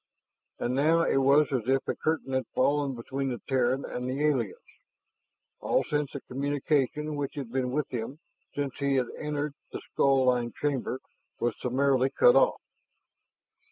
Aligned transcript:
And 0.57 0.73
now 0.73 1.03
it 1.03 1.17
was 1.17 1.51
as 1.53 1.67
if 1.67 1.87
a 1.87 1.95
curtain 1.95 2.33
had 2.33 2.47
fallen 2.55 2.95
between 2.95 3.29
the 3.29 3.39
Terran 3.47 3.85
and 3.85 4.09
the 4.09 4.25
aliens, 4.25 4.57
all 5.59 5.83
sense 5.83 6.15
of 6.15 6.25
communication 6.27 7.15
which 7.15 7.35
had 7.35 7.51
been 7.51 7.69
with 7.69 7.87
him 7.89 8.17
since 8.55 8.79
he 8.79 8.95
had 8.95 9.09
entered 9.19 9.53
the 9.71 9.79
skull 9.93 10.25
lined 10.25 10.55
chamber 10.55 11.01
was 11.39 11.55
summarily 11.59 12.09
cut 12.09 12.35
off. 12.35 12.59